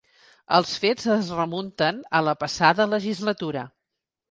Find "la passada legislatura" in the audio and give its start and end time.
2.31-3.71